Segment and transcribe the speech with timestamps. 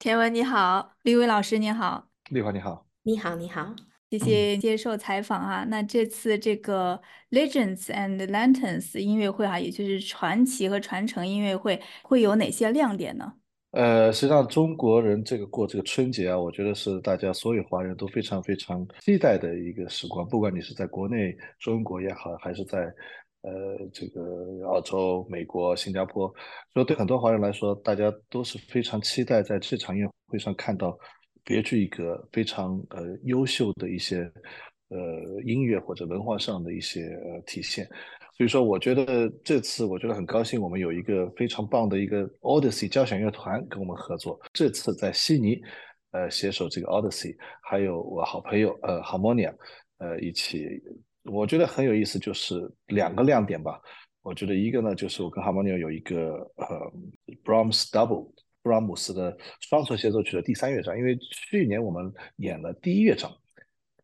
[0.00, 3.76] 田文你好，李伟老师你好，丽华你好，你好，你好，
[4.10, 5.66] 谢谢接受采访哈。
[5.68, 6.98] 那这次这个
[7.30, 13.30] Legends and Lanterns 音乐会哈，也就是传奇和传承音乐会，会有哪些亮点呢？
[13.72, 22.90] 呃，实际上中国人这个过这个春节啊，我觉得是大家所有华人都非常非常期待的一个时光，不管你是在国内中国也好，还是在
[23.42, 23.50] 呃
[23.92, 26.32] 这个澳洲、美国、新加坡，
[26.72, 30.98] 所以对很多华人来说，大家都是非常期待在这场音乐会上看到
[31.44, 34.18] 别具一格、非常呃优秀的一些
[34.88, 34.98] 呃
[35.44, 37.88] 音乐或者文化上的一些呃体现。
[38.36, 44.40] 所以说，我觉得这次我觉得很高兴，我们有一个非常棒的一个 Odyssey 交响乐团跟我们合作。
[44.52, 45.60] 这次在悉尼，
[46.12, 49.54] 呃，携手这个 Odyssey，还有我好朋友呃 Harmonia，
[49.98, 50.66] 呃一起，
[51.24, 53.80] 我觉得很有意思，就是两个亮点吧。
[54.22, 56.66] 我觉得一个呢，就是我跟 Harmonia 有一个呃
[57.44, 63.30] Brahms Double，布拉姆斯的双重协奏曲的第三乐章，因为去年我们演了第一乐章。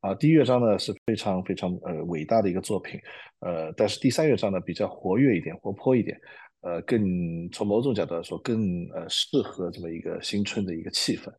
[0.00, 3.00] 啊，第一乐章呢是非常非常呃伟大的一个作品，
[3.40, 6.16] 呃，但是第三乐章呢比较活跃一点，活泼一点，
[6.60, 11.32] 呃，更从某种角度来说更呃适合这么一个新春的一个气氛，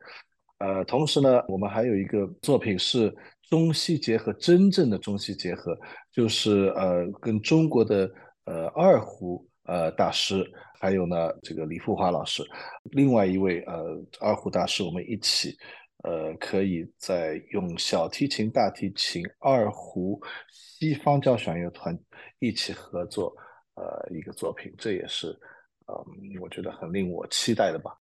[0.58, 3.15] 呃，同时呢，我们还有一个作品是
[3.50, 5.78] 中西结合，真正的中西结合，
[6.11, 8.09] 就是呃跟中国的
[8.45, 10.45] 呃二胡呃大师，
[10.80, 12.44] 还有呢这个李富华老师，
[12.92, 15.58] 另外一位呃二胡大师，我们一起。
[16.02, 20.17] 呃，可以在用小提琴、大提琴、二胡、
[20.50, 21.94] 西方交响乐团
[22.39, 23.36] 一起合作，
[23.75, 25.38] 呃，一个作品，这也是，
[25.88, 27.98] 嗯，我觉得很令我期待的吧。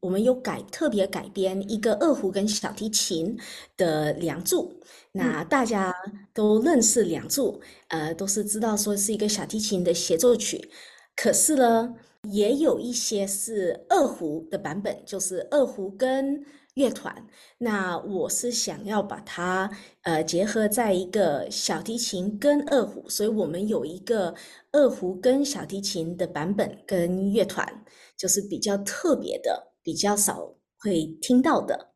[0.00, 3.38] 我们有改特别改编一个二胡跟小提琴
[3.76, 4.70] 的《梁祝》，
[5.12, 5.94] 那大家
[6.32, 7.52] 都认识《梁祝》，
[7.88, 10.70] 呃，都是知道说是一个小提琴的协奏曲，
[11.16, 11.94] 可是呢，
[12.30, 16.44] 也有一些是二胡的版本，就是二胡跟。
[16.74, 17.26] 乐团，
[17.58, 19.68] 那我是想要把它
[20.02, 24.32] 呃结合在一个小提琴跟二胡，所以我们有一个
[24.70, 27.84] 二胡跟小提琴的版本跟乐团，
[28.16, 31.92] 就是比较特别的，比较少会听到的。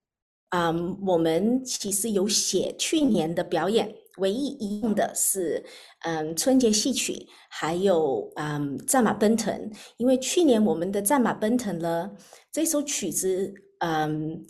[0.50, 0.74] 啊，
[1.06, 5.64] 我们其实有写去年的表演，唯一一样的是
[6.00, 12.10] 嗯春节戏曲，还有嗯战马奔腾，因为去年我们的战马奔腾呢
[12.52, 14.44] 这首曲子嗯。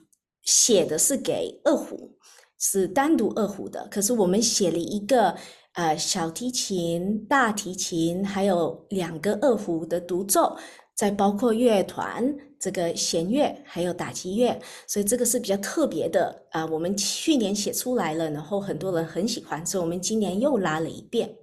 [0.46, 2.18] 写的是给二胡，
[2.58, 3.88] 是单独二胡的。
[3.90, 5.34] 可是我们写了一个，
[5.72, 10.54] 呃，小提琴、大提琴，还有两个二胡的独奏，
[10.94, 16.64] 再包括乐团这个弦乐，还有打击乐，所以这个是比较特别的啊。
[16.66, 21.34] 我们去年写出来了，然后很多人很喜欢，所以我们今年又拉了一遍。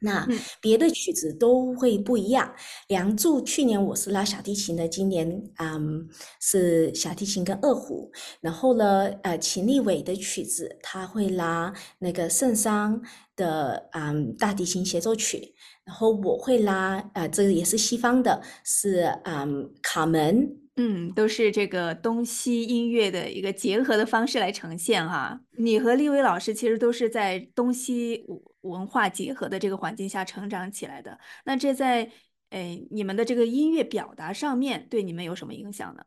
[0.00, 0.26] 那
[0.60, 2.52] 别的曲子都会不一样。
[2.88, 6.08] 梁祝去年我是拉小提琴的，今年嗯
[6.40, 8.10] 是小提琴跟二胡。
[8.40, 13.00] 然后呢，呃，秦立伟的曲子他会拉那个圣桑
[13.36, 15.54] 的嗯大提琴协奏曲。
[15.84, 20.56] 然后我会拉呃这个也是西方的，是嗯卡门。
[20.76, 25.38] 嗯，都是这个东西音乐的一个结合的方式来呈现哈。
[25.58, 28.24] 你和立伟老师其实都是在东西
[28.62, 31.18] 文化结合的这个环境下成长起来的。
[31.44, 32.10] 那这在
[32.50, 36.02] 诶你们的这个音乐表达上面对你们有什么影响呢？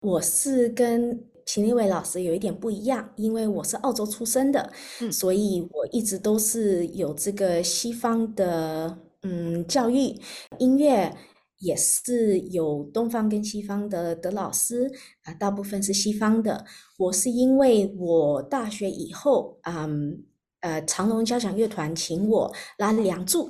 [0.00, 4.72] 我是跟秦立伟老师有一点不一样，因为我是澳洲出生的，
[5.10, 10.14] 所以我一直都是有这个西方的嗯教育
[10.58, 11.14] 音乐。
[11.60, 14.88] 也是有东方跟西方的的老师
[15.24, 16.64] 啊，大部分是西方的。
[16.96, 20.22] 我是因为我大学以后，嗯
[20.60, 23.48] 呃，长隆交响乐团请我拉《梁祝》，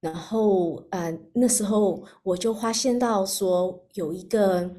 [0.00, 4.70] 然后呃那时候我就发现到说有一个，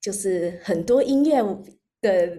[0.00, 1.42] 就是很多音乐
[2.00, 2.38] 的。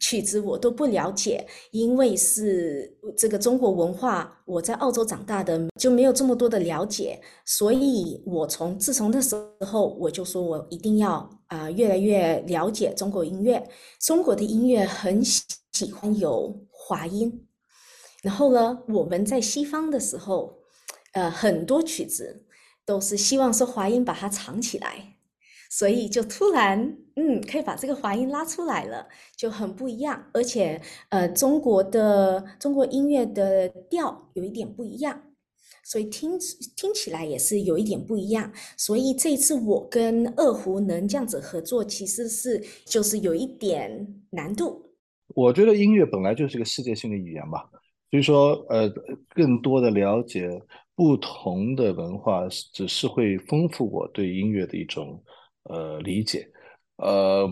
[0.00, 7.20] 曲子我都不了解，因为是这个中国文化，我在澳洲长大的，就没有这么多的了解。
[7.44, 9.34] 所以，我从自从那时
[9.66, 13.60] 候，我就说我一定要啊，越来越了解中国音乐。
[14.00, 17.47] 中国的音乐很喜欢有滑音，
[18.22, 20.58] 然后呢，我们在西方的时候，
[21.12, 22.46] 呃，很多曲子
[22.84, 25.14] 都是希望说滑音把它藏起来。
[25.70, 29.06] 所以就突然，嗯，可以把这个滑音拉出来了，
[29.36, 30.24] 就很不一样。
[30.32, 30.80] 而且，
[31.10, 35.24] 呃，中国的中国音乐的调有一点不一样，
[35.84, 36.38] 所以听
[36.74, 38.50] 听起来也是有一点不一样。
[38.78, 44.94] 所以这次我跟二胡能这样子合作，其实是就是有一点难度。
[45.34, 47.68] 我觉得音乐本来就是个世界性的语言吧，
[48.10, 48.88] 所以说，呃，
[49.30, 50.48] 更多的了解
[50.94, 55.22] 不同的文化，只是会丰富我对音乐的一种。
[55.64, 56.50] 呃，理解，
[56.96, 57.46] 呃，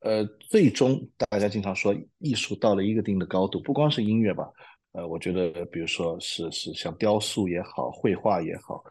[0.00, 4.50] 呃，最终大家经常说艺术到了一个定的高度，不光是音乐吧，
[4.94, 8.82] 呃，我觉得比如说是是像雕塑也好，绘画也好，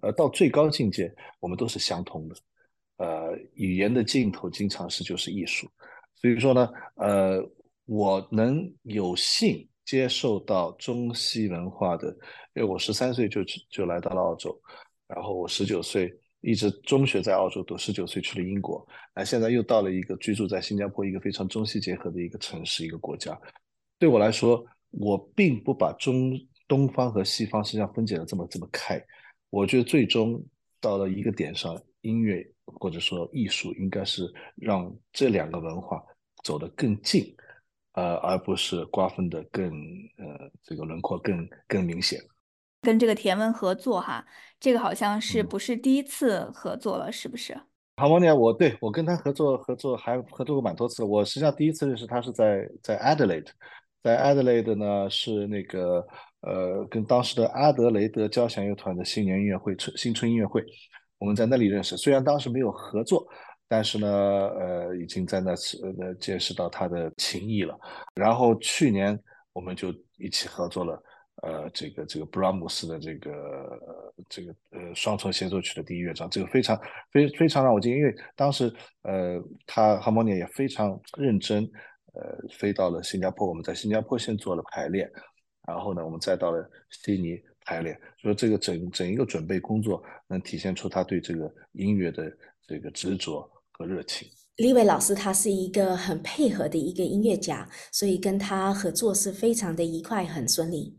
[0.00, 2.36] 呃，到最高境界我们都是相通的，
[2.98, 5.66] 呃，语言的尽头经常是就是艺术，
[6.14, 7.44] 所以说呢，呃，
[7.86, 12.06] 我能有幸接受到中西文化的，
[12.54, 14.56] 因为我十三岁就就来到了澳洲，
[15.08, 16.16] 然后我十九岁。
[16.42, 23.38] 一直中学在澳洲读，十九岁去了英国，那现在又到了一个居住在新加坡一个非常中西结合的一个城市一个国家。
[23.98, 26.32] 对我来说，我并不把中
[26.66, 28.98] 东方和西方实际上分解的这么这么开。
[29.50, 30.42] 我觉得最终
[30.80, 36.02] 到了一个点上，音乐或者说艺术应该是让这两个文化
[36.42, 37.36] 走得更近，
[38.00, 39.66] 呃，而不是瓜分的更
[40.16, 42.18] 呃这个轮廓更更明显。
[42.80, 44.24] 跟这个田文合作哈，
[44.58, 47.54] 这个好像是不是第一次合作了，是不是？
[47.98, 51.04] 好莫尼亚，我对我跟他合作合作还合作过蛮多次。
[51.04, 53.48] 我实际上第一次认识他是在在 Adelaide，
[54.02, 56.06] 在 Adelaide 呢是那个
[56.40, 60.64] 呃跟当时的阿德雷德交响乐团的新年音乐会春新春音乐会，
[61.18, 61.98] 我们在那里认识。
[61.98, 63.26] 虽然当时没有合作，
[63.70, 67.78] 但是呢呃已经在那次呃见识到他的情谊了。
[68.14, 69.18] 然后去年
[69.52, 71.00] 我们就一起合作了。
[71.42, 73.32] 呃，这个这个布拉姆斯的这个
[74.28, 76.78] 这个呃双重协奏曲的第一乐章，这个非常
[77.10, 78.70] 非非常让我惊，因为当时
[79.04, 81.64] 呃他哈莫尼也非常认真，
[82.12, 85.10] 呃飞到了新加坡，我们在新加坡先做了排练，
[85.66, 92.30] 然后呢我们再到了悉尼排练，所以这个整整一个准备工作能体现出他对这个音乐的
[92.66, 94.28] 这个执着和热情。
[94.56, 100.98] 李伟老师他是一个很配合的一个音乐家，所以跟他合作是非常的愉快，很顺利。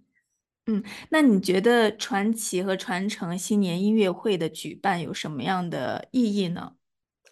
[0.66, 6.74] 嗯，那你觉得传奇和传承新年音乐会的举办有什么样的意义呢？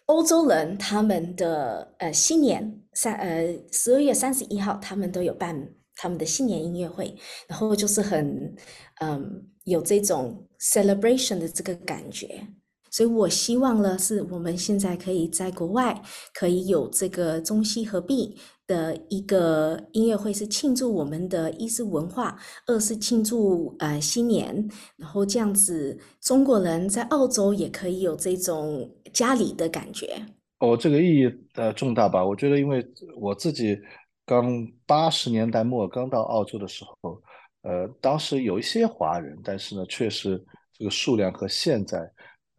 [0.06, 7.16] 欧洲人他们的呃新年三呃十二月三十一号，他们都有办他们的新年音乐会，
[7.48, 8.54] 然后就是很
[9.00, 12.46] 嗯有这种 celebration 的这个感觉。
[12.90, 16.02] 所以我希望呢，是我们现在可以在国外
[16.34, 30.20] 可以有这个中西合璧的一个音乐会，是庆祝我们的一是文化，二是庆祝呃新年，然后这样子中国人在澳洲也可以有这种家里的感觉。
[30.58, 32.24] 哦，这个意义呃重大吧？
[32.24, 32.84] 我觉得，因为
[33.16, 33.78] 我自己
[34.26, 37.22] 刚八十年代末刚到澳洲的时候，
[37.62, 40.44] 呃，当时有一些华人，但是呢，确实
[40.76, 42.10] 这个数量和现在。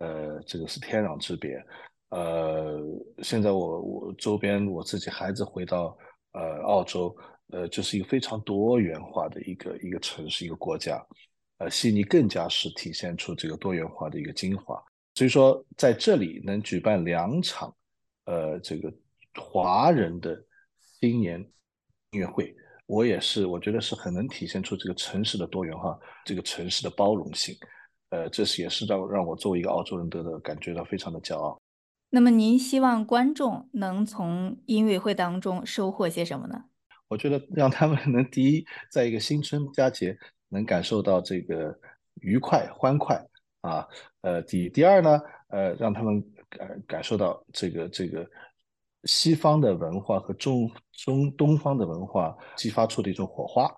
[0.02, 1.64] 呃，这个是天壤之别。
[2.10, 2.82] 呃，
[3.22, 5.96] 现在我我周边我自己孩子回到
[6.34, 7.16] 呃澳洲，
[7.52, 11.00] 呃，这是一个非常多元化的一个一个城市一个国家。
[11.60, 14.82] 呃，悉尼更加是体现出这个多元化的一个精华。
[15.14, 17.74] 所以说，在这里能举办两场，
[18.26, 18.92] 呃，这个
[19.36, 20.36] 华人的
[21.00, 21.40] 新年
[22.12, 22.56] 音乐会，
[22.88, 27.56] 我也是我觉得是很能体现出这个城市的多元化，这个城市的包容性。
[28.12, 31.58] 呃，这是也是让让我作为一个澳洲人得的感觉到非常的骄傲。
[32.10, 36.66] 那么，您希望观众能从音乐会当中收获些什么呢？
[37.08, 40.18] 我觉得让他们能第一，在一个新春佳节
[40.50, 41.74] 能感受到这个
[42.16, 43.26] 愉快欢快
[43.62, 43.88] 啊。
[44.20, 48.30] 呃，第第二呢，呃，让他们感感受到这个这个
[49.06, 53.74] 西方的文化和中中东方的文化激发出的一种火花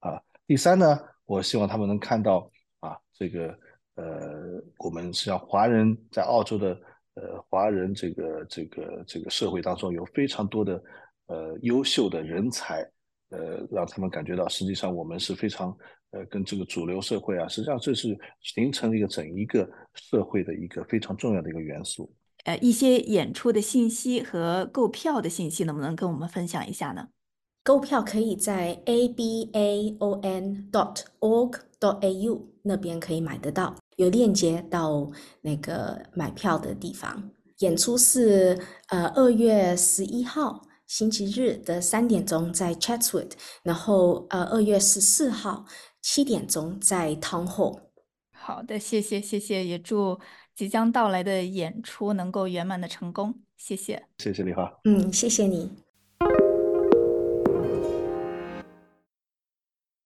[0.00, 0.20] 啊。
[0.48, 3.56] 第三呢，我希望他们能看到啊，这个。
[3.98, 6.68] 呃，我们实际上华人在澳洲的
[7.14, 10.80] 呃华人这个这个这个社会当中有非常多的
[11.26, 12.88] 呃优秀的人才，
[13.30, 15.76] 呃，让他们感觉到实际上我们是非常
[16.12, 22.08] 呃跟这个主流社会啊，实际上这是形成了一个整一个社会的一个非常重要的一个元素。
[22.44, 27.08] 呃，一些演出的信息和购票的信息能不能跟我们分享一下呢？
[27.64, 33.74] 购票可以在 a b a o n dot org dot a u 那边可以买得到。
[33.96, 35.10] 有链接到
[35.40, 37.30] 那个买票的地方。
[37.58, 38.56] 演出是
[38.90, 43.32] 呃二月十一号星期日的三点钟在 Chatswood，
[43.64, 45.64] 然后呃二月十四号
[46.00, 47.80] 七点钟在 Town Hall。
[48.30, 50.20] 好的，谢谢谢谢，也祝
[50.54, 53.34] 即将到来的演出能够圆满的成功。
[53.56, 54.72] 谢谢，谢谢李华。
[54.84, 55.87] 嗯，谢谢你。